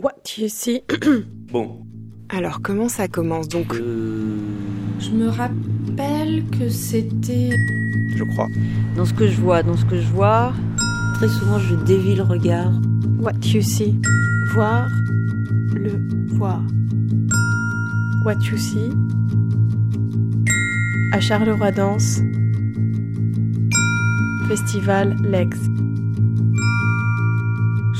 What 0.00 0.38
you 0.38 0.48
see? 0.48 0.82
Bon. 1.52 1.86
Alors 2.28 2.60
comment 2.62 2.88
ça 2.88 3.06
commence 3.06 3.48
donc? 3.48 3.74
Euh, 3.74 4.36
Je 4.98 5.10
me 5.10 5.28
rappelle 5.28 6.44
que 6.50 6.68
c'était. 6.68 7.50
je 8.16 8.24
crois. 8.24 8.48
Dans 8.96 9.04
ce 9.04 9.14
que 9.14 9.28
je 9.28 9.40
vois, 9.40 9.62
dans 9.62 9.76
ce 9.76 9.84
que 9.84 9.96
je 10.00 10.08
vois, 10.08 10.52
très 11.14 11.28
souvent 11.28 11.58
je 11.60 11.76
dévie 11.76 12.16
le 12.16 12.22
regard. 12.24 12.72
What 13.20 13.34
you 13.44 13.62
see. 13.62 13.96
Voir. 14.52 14.88
Le 15.74 15.92
voir. 16.34 16.60
What 18.24 18.38
you 18.50 18.56
see. 18.58 18.90
À 21.12 21.20
Charleroi 21.20 21.70
Danse. 21.70 22.20
Festival 24.48 25.16
Legs. 25.22 25.54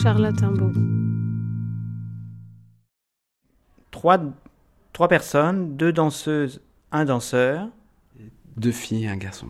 Charlotte 0.02 0.42
Imbeau. 0.42 0.72
Trois, 4.04 4.20
trois 4.92 5.08
personnes, 5.08 5.78
deux 5.78 5.90
danseuses, 5.90 6.60
un 6.92 7.06
danseur 7.06 7.70
Deux 8.58 8.70
filles 8.70 9.04
et 9.04 9.08
un 9.08 9.16
garçon. 9.16 9.46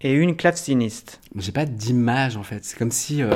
et 0.00 0.12
une 0.12 0.34
claveciniste. 0.36 1.20
J'ai 1.36 1.52
pas 1.52 1.66
d'image 1.66 2.36
en 2.36 2.42
fait. 2.42 2.64
C'est 2.64 2.76
comme 2.76 2.90
si, 2.90 3.22
euh, 3.22 3.30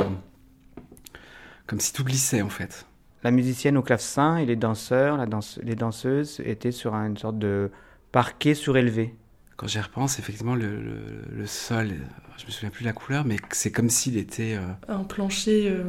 comme 1.68 1.78
si 1.78 1.92
tout 1.92 2.02
glissait 2.02 2.42
en 2.42 2.48
fait. 2.48 2.84
La 3.22 3.30
musicienne 3.30 3.76
au 3.76 3.82
clavecin 3.82 4.38
et 4.38 4.44
les 4.44 4.56
danseurs, 4.56 5.18
la 5.18 5.26
danse- 5.26 5.60
les 5.62 5.76
danseuses 5.76 6.40
étaient 6.44 6.72
sur 6.72 6.94
une 6.96 7.16
sorte 7.16 7.38
de 7.38 7.70
parquet 8.10 8.54
surélevé. 8.56 9.14
Quand 9.56 9.68
j'y 9.68 9.78
repense, 9.78 10.18
effectivement, 10.18 10.56
le, 10.56 10.80
le- 10.82 11.24
le 11.30 11.46
sol, 11.46 11.92
je 12.38 12.46
me 12.46 12.50
souviens 12.50 12.70
plus 12.70 12.82
de 12.82 12.88
la 12.88 12.92
couleur, 12.92 13.24
mais 13.24 13.36
c'est 13.52 13.70
comme 13.70 13.88
s'il 13.88 14.16
était. 14.16 14.56
euh, 14.56 14.66
un 14.88 15.04
plancher, 15.04 15.68
euh, 15.70 15.84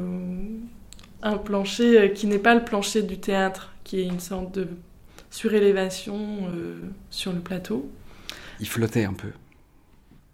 un 1.26 1.38
plancher 1.38 2.00
euh, 2.00 2.08
qui 2.08 2.28
n'est 2.28 2.40
pas 2.40 2.56
le 2.56 2.64
plancher 2.64 3.02
du 3.02 3.18
théâtre, 3.18 3.74
qui 3.84 4.00
est 4.00 4.06
une 4.06 4.20
sorte 4.20 4.54
de 4.54 4.68
surélévation 5.32 6.48
euh, 6.54 6.80
sur 7.10 7.34
le 7.34 7.40
plateau. 7.40 7.90
il 8.62 8.68
flottait 8.68 9.04
un 9.04 9.14
peu. 9.14 9.30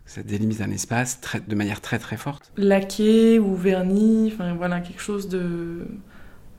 Ça 0.06 0.22
délimite 0.22 0.60
un 0.62 0.70
espace 0.70 1.22
très, 1.22 1.40
de 1.40 1.56
manière 1.56 1.80
très 1.80 1.98
très 1.98 2.18
forte. 2.18 2.52
Laqué 2.58 3.40
ou 3.40 3.56
verni, 3.56 4.32
enfin 4.34 4.54
voilà, 4.54 4.82
quelque 4.82 5.02
chose 5.02 5.30
de, 5.30 5.88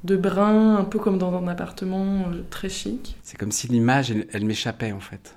de 0.05 0.17
brun, 0.17 0.77
un 0.77 0.85
peu 0.85 0.99
comme 0.99 1.19
dans 1.19 1.37
un 1.37 1.47
appartement 1.47 2.31
euh, 2.33 2.43
très 2.49 2.71
chic. 2.71 3.17
C'est 3.23 3.37
comme 3.37 3.53
si 3.53 3.69
l'image, 3.69 4.11
elle, 4.11 4.27
elle 4.33 4.47
m'échappait 4.47 4.93
en 4.93 5.01
fait. 5.01 5.37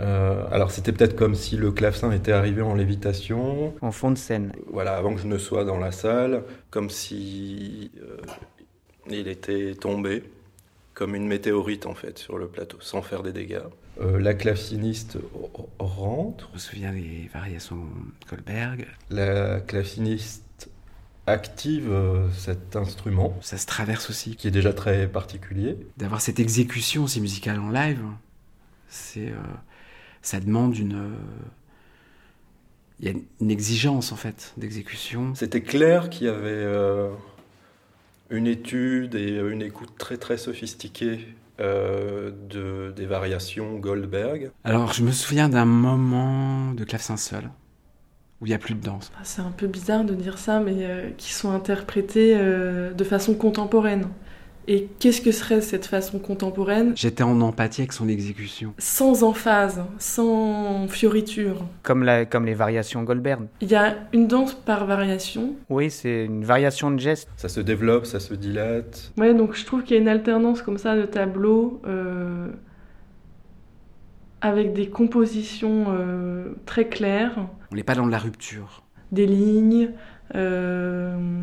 Euh, 0.00 0.44
alors 0.50 0.70
c'était 0.70 0.92
peut-être 0.92 1.14
comme 1.16 1.34
si 1.34 1.56
le 1.56 1.72
clavecin 1.72 2.10
était 2.12 2.32
arrivé 2.32 2.62
en 2.62 2.74
lévitation, 2.74 3.74
En 3.82 3.92
fond 3.92 4.10
de 4.10 4.18
scène. 4.18 4.52
voilà, 4.72 4.96
avant 4.96 5.14
que 5.14 5.20
je 5.20 5.26
ne 5.26 5.36
sois 5.38 5.64
dans 5.64 5.78
la 5.78 5.92
salle, 5.92 6.42
comme 6.70 6.88
si 6.90 7.90
euh, 8.02 8.16
il 9.10 9.28
était 9.28 9.74
tombé, 9.74 10.22
comme 10.94 11.14
une 11.14 11.26
météorite 11.26 11.86
en 11.86 11.94
fait, 11.94 12.18
sur 12.18 12.38
le 12.38 12.46
plateau, 12.48 12.78
sans 12.80 13.02
faire 13.02 13.22
des 13.22 13.32
dégâts. 13.32 13.60
Euh, 14.00 14.18
la 14.18 14.32
claveciniste 14.34 15.18
rentre, 15.78 16.48
Je 16.50 16.54
me 16.54 16.58
souviens 16.58 16.92
des 16.92 17.28
variations 17.34 17.78
Goldberg. 18.28 18.86
la 19.10 19.60
claveciniste 19.60 20.70
active 21.26 21.90
euh, 21.92 22.26
cet 22.32 22.74
instrument, 22.76 23.36
Ça 23.42 23.58
se 23.58 23.66
traverse 23.66 24.08
aussi. 24.08 24.34
qui 24.36 24.48
est 24.48 24.50
déjà 24.50 24.72
très 24.72 25.06
particulier. 25.06 25.76
D'avoir 25.98 26.20
cette 26.22 26.40
exécution 26.40 27.04
aussi 27.04 27.20
musicale 27.20 27.58
en 27.60 27.70
live, 27.70 28.00
c'est, 28.88 29.28
euh, 29.28 29.34
ça 30.22 30.40
demande 30.40 30.76
une. 30.76 30.94
euh, 30.94 31.16
Il 33.00 33.06
y 33.06 33.08
a 33.10 33.14
une 33.40 33.50
exigence 33.50 34.12
en 34.12 34.16
fait 34.16 34.52
d'exécution. 34.56 35.34
C'était 35.34 35.62
clair 35.62 36.10
qu'il 36.10 36.26
y 36.26 36.30
avait 36.30 36.38
euh, 36.50 37.08
une 38.30 38.46
étude 38.46 39.14
et 39.14 39.38
une 39.38 39.62
écoute 39.62 39.90
très 39.98 40.16
très 40.18 40.36
sophistiquée 40.36 41.28
euh, 41.60 42.30
de, 42.48 42.92
des 42.94 43.06
variations 43.06 43.76
Goldberg. 43.78 44.50
Alors, 44.64 44.92
je 44.92 45.02
me 45.02 45.12
souviens 45.12 45.48
d'un 45.48 45.64
moment 45.66 46.72
de 46.72 46.84
clavecin 46.84 47.16
seul, 47.16 47.50
où 48.40 48.46
il 48.46 48.50
n'y 48.50 48.54
a 48.54 48.58
plus 48.58 48.74
de 48.74 48.80
danse. 48.84 49.10
Ah, 49.16 49.20
C'est 49.24 49.42
un 49.42 49.50
peu 49.50 49.66
bizarre 49.66 50.04
de 50.04 50.14
dire 50.14 50.38
ça, 50.38 50.60
mais 50.60 50.76
euh, 50.78 51.10
qui 51.18 51.32
sont 51.32 51.50
interprétés 51.50 52.34
euh, 52.36 52.92
de 52.92 53.04
façon 53.04 53.34
contemporaine. 53.34 54.08
Et 54.68 54.88
qu'est-ce 55.00 55.20
que 55.20 55.32
serait 55.32 55.60
cette 55.62 55.86
façon 55.86 56.18
contemporaine 56.18 56.92
J'étais 56.94 57.22
en 57.24 57.40
empathie 57.40 57.80
avec 57.80 57.92
son 57.92 58.08
exécution. 58.08 58.72
sans 58.78 59.24
emphase, 59.24 59.82
sans 59.98 60.86
fioriture 60.86 61.64
Comme, 61.82 62.04
la, 62.04 62.24
comme 62.24 62.44
les 62.46 62.54
variations 62.54 63.02
Goldberg. 63.02 63.46
Il 63.62 63.68
y 63.70 63.74
a 63.74 63.96
une 64.12 64.28
danse 64.28 64.54
par 64.54 64.86
variation. 64.86 65.54
Oui, 65.70 65.90
c'est 65.90 66.26
une 66.26 66.44
variation 66.44 66.90
de 66.90 67.00
geste. 67.00 67.28
Ça 67.36 67.48
se 67.48 67.60
développe, 67.60 68.06
ça 68.06 68.20
se 68.20 68.34
dilate. 68.34 69.12
Ouais, 69.18 69.34
donc 69.34 69.54
je 69.56 69.64
trouve 69.64 69.82
qu'il 69.82 69.96
y 69.96 69.98
a 69.98 70.02
une 70.02 70.08
alternance 70.08 70.62
comme 70.62 70.78
ça 70.78 70.94
de 70.94 71.04
tableaux 71.06 71.80
euh, 71.86 72.48
avec 74.40 74.72
des 74.72 74.88
compositions 74.88 75.86
euh, 75.88 76.52
très 76.66 76.86
claires, 76.88 77.46
On 77.72 77.76
n'est 77.76 77.82
pas 77.82 77.94
dans 77.94 78.06
de 78.06 78.12
la 78.12 78.18
rupture. 78.18 78.82
des 79.12 79.26
lignes, 79.26 79.90
euh, 80.36 81.42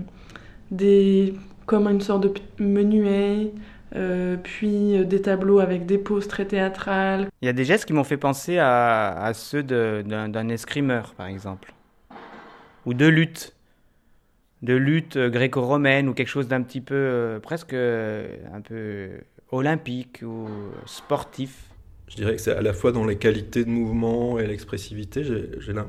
des 0.72 1.34
comme 1.68 1.88
une 1.88 2.02
sorte 2.02 2.24
de 2.24 2.34
menuet, 2.64 3.52
euh, 3.96 4.38
puis 4.42 4.98
euh, 4.98 5.04
des 5.04 5.22
tableaux 5.22 5.60
avec 5.60 5.86
des 5.86 6.00
poses 6.00 6.28
très 6.28 6.46
théâtrales. 6.46 7.28
Il 7.44 7.46
y 7.46 7.50
a 7.50 7.54
des 7.54 7.66
gestes 7.66 7.86
qui 7.86 7.94
m'ont 7.94 8.04
fait 8.04 8.18
penser 8.18 8.58
à, 8.58 9.12
à 9.22 9.34
ceux 9.36 9.62
d'un 9.62 10.50
escrimeur, 10.50 11.14
par 11.14 11.28
exemple. 11.28 11.74
Ou 12.88 12.96
de 12.96 13.06
lutte. 13.06 13.54
De 14.64 14.74
lutte 14.74 15.18
euh, 15.18 15.30
gréco-romaine 15.30 16.10
ou 16.10 16.14
quelque 16.16 16.30
chose 16.30 16.48
d'un 16.48 16.64
petit 16.64 16.82
peu, 16.82 16.96
euh, 16.96 17.40
presque 17.40 17.74
un 17.74 18.62
peu 18.64 19.10
olympique 19.52 20.24
ou 20.26 20.48
sportif. 20.86 21.70
Je 22.08 22.16
dirais 22.16 22.36
que 22.36 22.42
c'est 22.42 22.56
à 22.56 22.62
la 22.62 22.74
fois 22.74 22.92
dans 22.92 23.06
les 23.06 23.18
qualités 23.18 23.64
de 23.66 23.70
mouvement 23.70 24.40
et 24.40 24.48
l'expressivité. 24.48 25.24
J'ai 25.24 25.50
j'ai 25.60 25.74
l'im- 25.74 25.88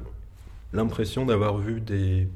l'impression 0.72 1.24
d'avoir 1.24 1.56
vu 1.58 1.80
des, 1.80 2.28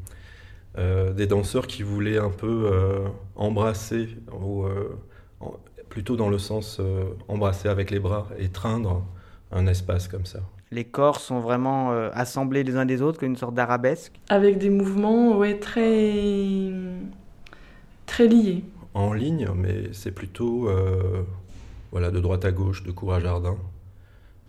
euh, 0.79 1.13
des 1.13 1.27
danseurs 1.27 1.67
qui 1.67 1.83
voulaient 1.83 2.19
un 2.19 2.31
peu 2.31 2.71
euh, 2.73 3.09
embrasser, 3.37 4.09
ou, 4.33 4.65
euh, 4.65 4.97
en- 5.41 5.55
plutôt 5.89 6.17
dans 6.17 6.29
le 6.31 6.39
sens 6.39 6.79
euh, 6.81 7.05
embrasser 7.29 7.69
avec 7.69 7.91
les 7.91 8.01
bras, 8.01 8.29
étreindre 8.39 9.05
un 9.51 9.67
espace 9.67 10.09
comme 10.09 10.25
ça. 10.27 10.41
Les 10.71 10.85
corps 10.85 11.21
sont 11.21 11.41
vraiment 11.41 11.93
euh, 11.93 12.09
assemblés 12.15 12.65
les 12.65 12.77
uns 12.77 12.87
des 12.87 13.03
autres, 13.03 13.19
comme 13.21 13.29
une 13.31 13.37
sorte 13.37 13.55
d'arabesque? 13.55 14.13
avec 14.31 14.59
des 14.59 14.71
mouvements 14.71 15.37
ouais, 15.37 15.59
très, 15.59 16.71
très 18.07 18.27
liés. 18.27 18.65
En 18.95 19.13
ligne, 19.13 19.49
mais 19.55 19.93
c'est 19.93 20.13
plutôt 20.13 20.69
euh, 20.69 21.23
voilà, 21.93 22.11
de 22.11 22.21
droite 22.21 22.45
à 22.45 22.53
gauche, 22.53 22.83
de 22.85 22.91
cour 22.93 23.15
à 23.15 23.21
jardin. 23.21 23.57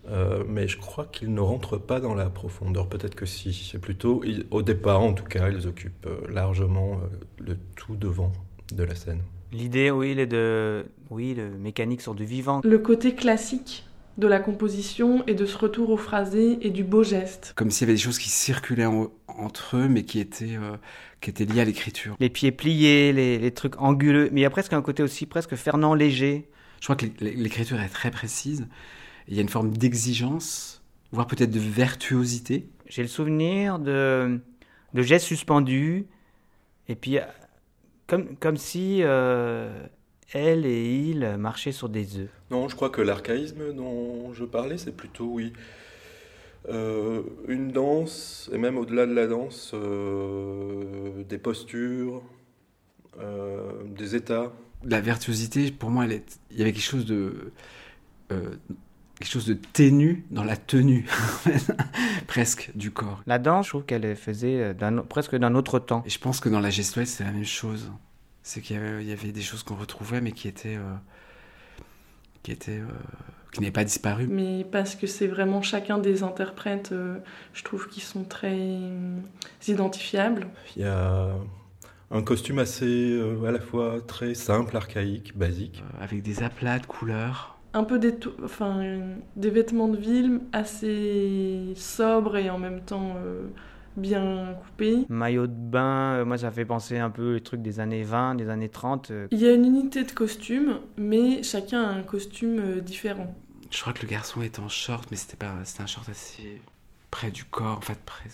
Euh, 0.08 0.44
mais 0.46 0.68
je 0.68 0.76
crois 0.76 1.06
qu'ils 1.06 1.32
ne 1.32 1.40
rentrent 1.40 1.78
pas 1.78 1.98
dans 2.00 2.14
la 2.14 2.28
profondeur. 2.28 2.88
Peut-être 2.88 3.14
que 3.14 3.24
si. 3.26 3.52
C'est 3.70 3.78
plutôt, 3.78 4.22
ils- 4.24 4.46
au 4.50 4.60
départ 4.62 5.00
en 5.00 5.14
tout 5.14 5.24
cas, 5.24 5.48
ils 5.50 5.66
occupent 5.66 6.06
euh, 6.06 6.20
largement 6.30 6.94
euh, 7.02 7.06
le 7.44 7.56
tout 7.76 7.96
devant 7.96 8.30
de 8.72 8.82
la 8.84 8.94
scène. 8.94 9.22
L'idée, 9.52 9.90
oui, 9.90 10.10
elle 10.12 10.18
est 10.18 10.26
de, 10.26 10.84
oui, 11.10 11.34
le 11.34 11.48
mécanique 11.50 12.02
sur 12.02 12.14
du 12.14 12.24
vivant. 12.24 12.60
Le 12.64 12.78
côté 12.78 13.14
classique 13.14 13.84
de 14.18 14.26
la 14.26 14.40
composition 14.40 15.24
et 15.26 15.34
de 15.34 15.46
ce 15.46 15.56
retour 15.56 15.90
au 15.90 15.96
phrasé 15.96 16.58
et 16.60 16.70
du 16.70 16.84
beau 16.84 17.02
geste. 17.02 17.52
Comme 17.56 17.70
s'il 17.70 17.86
y 17.86 17.90
avait 17.90 17.96
des 17.96 18.02
choses 18.02 18.18
qui 18.18 18.28
circulaient 18.30 18.84
en- 18.86 19.10
entre 19.28 19.76
eux, 19.76 19.88
mais 19.88 20.04
qui 20.04 20.20
étaient, 20.20 20.56
euh, 20.56 20.76
qui 21.20 21.30
étaient 21.30 21.44
liées 21.46 21.60
à 21.60 21.64
l'écriture. 21.64 22.14
Les 22.20 22.28
pieds 22.30 22.52
pliés, 22.52 23.12
les, 23.12 23.38
les 23.38 23.50
trucs 23.52 23.80
anguleux. 23.80 24.28
Mais 24.32 24.40
il 24.40 24.42
y 24.42 24.46
a 24.46 24.50
presque 24.50 24.72
un 24.72 24.82
côté 24.82 25.02
aussi 25.02 25.24
presque 25.26 25.54
Fernand 25.56 25.94
Léger. 25.94 26.48
Je 26.80 26.86
crois 26.86 26.96
que 26.96 27.06
l'é- 27.20 27.34
l'écriture 27.34 27.80
est 27.80 27.88
très 27.88 28.10
précise. 28.10 28.66
Il 29.28 29.34
y 29.34 29.38
a 29.38 29.42
une 29.42 29.48
forme 29.48 29.70
d'exigence, 29.76 30.82
voire 31.12 31.26
peut-être 31.26 31.50
de 31.50 31.58
virtuosité. 31.58 32.68
J'ai 32.86 33.02
le 33.02 33.08
souvenir 33.08 33.78
de, 33.78 34.38
de 34.92 35.02
gestes 35.02 35.26
suspendus. 35.26 36.06
Et 36.88 36.94
puis, 36.94 37.18
comme, 38.06 38.36
comme 38.36 38.56
si 38.58 38.98
euh, 39.02 39.86
elle 40.32 40.66
et 40.66 40.94
il 41.08 41.36
marchaient 41.38 41.72
sur 41.72 41.88
des 41.88 42.18
œufs. 42.18 42.30
Non, 42.50 42.68
je 42.68 42.76
crois 42.76 42.90
que 42.90 43.00
l'archaïsme 43.00 43.72
dont 43.72 44.32
je 44.34 44.44
parlais, 44.44 44.76
c'est 44.76 44.94
plutôt, 44.94 45.26
oui, 45.26 45.52
euh, 46.68 47.22
une 47.48 47.70
danse, 47.72 48.50
et 48.52 48.58
même 48.58 48.76
au-delà 48.76 49.06
de 49.06 49.12
la 49.14 49.26
danse, 49.26 49.70
euh, 49.74 51.22
des 51.28 51.38
postures, 51.38 52.22
euh, 53.20 53.72
des 53.96 54.14
états. 54.16 54.52
La 54.84 55.00
virtuosité, 55.00 55.70
pour 55.70 55.90
moi, 55.90 56.04
elle 56.04 56.12
est- 56.12 56.38
il 56.50 56.58
y 56.58 56.62
avait 56.62 56.72
quelque 56.72 56.82
chose 56.82 57.06
de, 57.06 57.52
euh, 58.32 58.56
quelque 59.24 59.32
chose 59.32 59.46
de 59.46 59.54
ténu 59.54 60.24
dans 60.30 60.44
la 60.44 60.56
tenue, 60.56 61.06
presque, 62.26 62.70
du 62.74 62.90
corps. 62.90 63.22
La 63.26 63.38
danse, 63.38 63.66
je 63.66 63.70
trouve 63.70 63.84
qu'elle 63.84 64.14
faisait 64.16 64.60
euh, 64.60 64.74
d'un- 64.74 64.98
presque 64.98 65.34
d'un 65.36 65.54
autre 65.54 65.78
temps. 65.78 66.02
Et 66.06 66.10
je 66.10 66.18
pense 66.18 66.40
que 66.40 66.48
dans 66.50 66.60
la 66.60 66.68
gestuelle, 66.70 67.06
c'est 67.06 67.24
la 67.24 67.32
même 67.32 67.44
chose. 67.44 67.90
C'est 68.42 68.60
qu'il 68.60 68.76
y 68.76 68.78
avait, 68.78 69.02
il 69.02 69.08
y 69.08 69.12
avait 69.12 69.32
des 69.32 69.40
choses 69.40 69.62
qu'on 69.62 69.76
retrouvait, 69.76 70.20
mais 70.20 70.32
qui 70.32 70.46
étaient, 70.46 70.76
euh, 70.76 70.94
qui 72.42 72.52
étaient, 72.52 72.78
euh, 72.78 72.86
qui 73.52 73.70
pas 73.70 73.84
disparu. 73.84 74.26
Mais 74.26 74.66
parce 74.70 74.94
que 74.94 75.06
c'est 75.06 75.26
vraiment 75.26 75.62
chacun 75.62 75.96
des 75.96 76.22
interprètes, 76.22 76.92
euh, 76.92 77.16
je 77.54 77.62
trouve 77.62 77.88
qu'ils 77.88 78.02
sont 78.02 78.24
très 78.24 78.52
euh, 78.58 79.18
identifiables. 79.66 80.48
Il 80.76 80.82
y 80.82 80.86
a 80.86 81.30
un 82.10 82.22
costume 82.22 82.58
assez 82.58 82.84
euh, 83.12 83.42
à 83.46 83.52
la 83.52 83.60
fois 83.60 84.02
très 84.06 84.34
simple, 84.34 84.76
archaïque, 84.76 85.34
basique. 85.34 85.82
Euh, 85.94 86.04
avec 86.04 86.22
des 86.22 86.42
aplats 86.42 86.78
de 86.78 86.84
couleurs. 86.86 87.53
Un 87.74 87.84
peu 87.84 87.98
des, 87.98 88.14
enfin, 88.42 88.82
des 89.36 89.50
vêtements 89.50 89.88
de 89.88 89.96
ville 89.96 90.40
assez 90.52 91.72
sobres 91.76 92.36
et 92.36 92.48
en 92.48 92.58
même 92.58 92.80
temps 92.82 93.16
euh, 93.18 93.48
bien 93.96 94.54
coupés. 94.64 95.04
Maillot 95.08 95.46
de 95.48 95.52
bain, 95.52 96.14
euh, 96.18 96.24
moi 96.24 96.38
ça 96.38 96.50
fait 96.50 96.64
penser 96.64 96.98
un 96.98 97.10
peu 97.10 97.34
les 97.34 97.40
trucs 97.40 97.62
des 97.62 97.80
années 97.80 98.04
20, 98.04 98.36
des 98.36 98.48
années 98.48 98.68
30. 98.68 99.10
euh. 99.10 99.26
Il 99.32 99.38
y 99.40 99.46
a 99.48 99.52
une 99.52 99.64
unité 99.66 100.04
de 100.04 100.12
costumes, 100.12 100.78
mais 100.96 101.42
chacun 101.42 101.82
a 101.82 101.88
un 101.88 102.02
costume 102.02 102.58
euh, 102.60 102.80
différent. 102.80 103.34
Je 103.70 103.80
crois 103.80 103.92
que 103.92 104.02
le 104.02 104.08
garçon 104.08 104.40
était 104.42 104.60
en 104.60 104.68
short, 104.68 105.06
mais 105.10 105.16
c'était 105.16 105.36
pas, 105.36 105.52
c'était 105.64 105.82
un 105.82 105.86
short 105.86 106.08
assez 106.08 106.62
près 107.10 107.30
du 107.30 107.44
corps, 107.44 107.78
en 107.78 107.80
fait 107.80 107.98
près. 108.06 108.30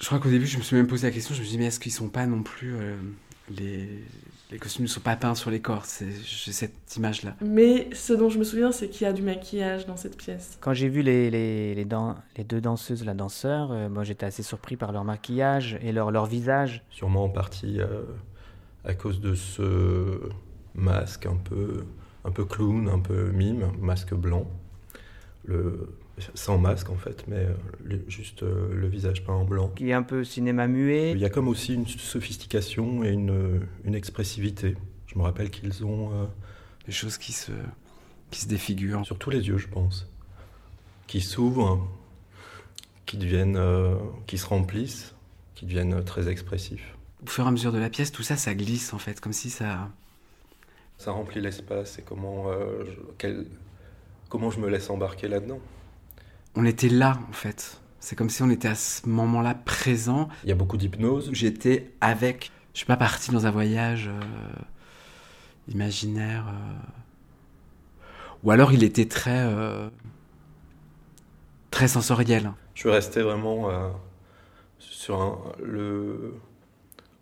Je 0.00 0.06
crois 0.06 0.18
qu'au 0.18 0.28
début, 0.28 0.46
je 0.46 0.58
me 0.58 0.62
suis 0.62 0.76
même 0.76 0.88
posé 0.88 1.06
la 1.06 1.12
question. 1.12 1.34
Je 1.34 1.40
me 1.40 1.44
suis 1.44 1.52
dit, 1.56 1.58
mais 1.58 1.66
est-ce 1.66 1.80
qu'ils 1.80 1.92
sont 1.92 2.08
pas 2.08 2.26
non 2.26 2.42
plus 2.42 2.74
euh, 2.76 2.96
les 3.50 3.88
les 4.52 4.58
costumes 4.58 4.84
ne 4.84 4.88
sont 4.88 5.00
pas 5.00 5.16
peints 5.16 5.34
sur 5.34 5.50
les 5.50 5.60
corps 5.60 5.84
C'est 5.86 6.06
j'ai 6.24 6.52
cette 6.52 6.96
image-là. 6.96 7.34
Mais 7.44 7.88
ce 7.92 8.12
dont 8.12 8.28
je 8.28 8.38
me 8.38 8.44
souviens, 8.44 8.70
c'est 8.70 8.88
qu'il 8.88 9.02
y 9.02 9.10
a 9.10 9.12
du 9.12 9.22
maquillage 9.22 9.86
dans 9.86 9.96
cette 9.96 10.16
pièce. 10.16 10.56
Quand 10.60 10.72
j'ai 10.72 10.88
vu 10.88 11.02
les, 11.02 11.30
les, 11.32 11.74
les, 11.74 11.84
dan- 11.84 12.14
les 12.36 12.44
deux 12.44 12.60
danseuses, 12.60 13.04
la 13.04 13.14
danseur, 13.14 13.72
euh, 13.72 13.88
moi 13.88 14.04
j'étais 14.04 14.24
assez 14.26 14.44
surpris 14.44 14.76
par 14.76 14.92
leur 14.92 15.02
maquillage 15.02 15.78
et 15.82 15.90
leur, 15.90 16.12
leur 16.12 16.26
visage. 16.26 16.84
Sûrement 16.90 17.24
en 17.24 17.28
partie 17.28 17.80
euh, 17.80 18.02
à 18.84 18.94
cause 18.94 19.20
de 19.20 19.34
ce 19.34 20.20
masque 20.76 21.26
un 21.26 21.36
peu, 21.36 21.84
un 22.24 22.30
peu 22.30 22.44
clown, 22.44 22.88
un 22.88 23.00
peu 23.00 23.30
mime, 23.32 23.72
masque 23.80 24.14
blanc. 24.14 24.46
Le, 25.46 25.94
sans 26.34 26.58
masque 26.58 26.90
en 26.90 26.96
fait, 26.96 27.24
mais 27.28 27.36
euh, 27.36 27.54
le- 27.84 28.04
juste 28.08 28.42
euh, 28.42 28.68
le 28.74 28.88
visage 28.88 29.22
peint 29.24 29.32
en 29.34 29.44
blanc. 29.44 29.68
qui 29.76 29.90
est 29.90 29.92
un 29.92 30.02
peu 30.02 30.24
cinéma 30.24 30.66
muet. 30.66 31.12
Il 31.12 31.18
y 31.20 31.24
a 31.24 31.30
comme 31.30 31.46
aussi 31.48 31.74
une 31.74 31.86
sophistication 31.86 33.04
et 33.04 33.10
une, 33.10 33.60
une 33.84 33.94
expressivité. 33.94 34.76
Je 35.06 35.18
me 35.18 35.22
rappelle 35.24 35.50
qu'ils 35.50 35.84
ont, 35.84 36.10
euh, 36.12 36.24
Des 36.86 36.92
choses 36.92 37.16
qui 37.18 37.32
se, 37.32 37.52
qui 38.30 38.40
se 38.40 38.48
défigurent. 38.48 39.04
sur 39.06 39.18
tous 39.18 39.30
les 39.30 39.46
yeux, 39.46 39.58
je 39.58 39.68
pense, 39.68 40.10
qui 41.06 41.20
s'ouvrent, 41.20 41.86
qui 43.04 43.16
deviennent, 43.18 43.56
euh, 43.56 43.94
qui 44.26 44.38
se 44.38 44.46
remplissent, 44.46 45.14
qui 45.54 45.64
deviennent 45.66 46.02
très 46.02 46.28
expressifs. 46.28 46.94
Au 47.22 47.28
fur 47.28 47.44
et 47.44 47.48
à 47.48 47.50
mesure 47.52 47.72
de 47.72 47.78
la 47.78 47.88
pièce, 47.90 48.10
tout 48.10 48.22
ça, 48.22 48.36
ça 48.36 48.54
glisse 48.54 48.92
en 48.92 48.98
fait, 48.98 49.20
comme 49.20 49.32
si 49.32 49.48
ça. 49.50 49.90
Ça 50.98 51.12
remplit 51.12 51.40
l'espace 51.40 51.98
et 51.98 52.02
comment, 52.02 52.50
euh, 52.50 52.84
je, 52.84 52.90
quel- 53.18 53.46
comment 54.36 54.50
je 54.50 54.60
me 54.60 54.68
laisse 54.68 54.90
embarquer 54.90 55.28
là-dedans. 55.28 55.58
On 56.54 56.64
était 56.64 56.88
là 56.88 57.18
en 57.28 57.32
fait. 57.32 57.80
C'est 58.00 58.16
comme 58.16 58.30
si 58.30 58.42
on 58.42 58.50
était 58.50 58.68
à 58.68 58.74
ce 58.74 59.08
moment-là 59.08 59.54
présent. 59.54 60.28
Il 60.44 60.48
y 60.50 60.52
a 60.52 60.54
beaucoup 60.54 60.76
d'hypnose. 60.76 61.30
J'étais 61.32 61.92
avec. 62.00 62.52
Je 62.72 62.78
suis 62.78 62.86
pas 62.86 62.96
parti 62.96 63.30
dans 63.30 63.46
un 63.46 63.50
voyage 63.50 64.08
euh, 64.08 64.20
imaginaire. 65.68 66.46
euh. 66.48 68.02
Ou 68.44 68.50
alors 68.50 68.72
il 68.72 68.84
était 68.84 69.06
très. 69.06 69.40
euh, 69.44 69.88
très 71.70 71.88
sensoriel. 71.88 72.52
Je 72.74 72.80
suis 72.80 72.90
resté 72.90 73.22
vraiment 73.22 73.68
sur 74.78 75.20
un- 75.20 75.38
le, 75.62 76.34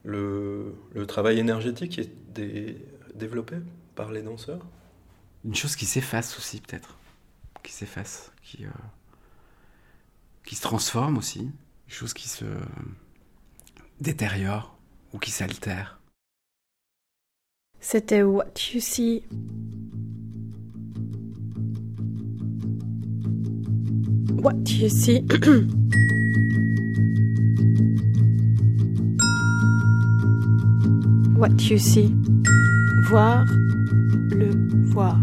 le, 0.04 0.74
le 0.94 1.06
travail 1.06 1.38
énergétique 1.38 1.92
qui 1.92 2.00
est 2.00 2.12
dé- 2.34 2.76
développé 3.14 3.56
par 3.94 4.12
les 4.12 4.22
danseurs. 4.22 4.60
Une 5.44 5.54
chose 5.54 5.76
qui 5.76 5.86
s'efface 5.86 6.36
aussi, 6.38 6.60
peut-être. 6.60 6.96
Qui 7.64 7.72
s'efface, 7.72 8.30
qui, 8.42 8.64
euh, 8.66 8.70
qui 10.44 10.54
se 10.54 10.62
transforme 10.62 11.18
aussi. 11.18 11.40
Une 11.40 11.52
chose 11.88 12.14
qui 12.14 12.28
se 12.28 12.44
détériore 14.00 14.76
ou 15.12 15.18
qui 15.18 15.32
s'altère. 15.32 15.98
C'était 17.80 18.22
What 18.22 18.52
You 18.72 18.80
See. 18.80 19.24
What 24.42 24.68
You 24.68 24.88
See. 24.88 25.24
What 31.36 31.62
You 31.70 31.78
See. 31.78 32.14
Voir 33.08 33.44
le 34.30 34.50
voir. 34.88 35.18